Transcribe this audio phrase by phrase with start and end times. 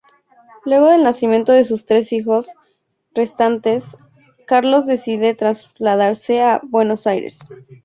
[0.65, 2.47] Luego del nacimiento de sus tres hijos
[3.13, 3.95] restantes,
[4.47, 7.37] Carlos decide trasladarse a Buenos Aires.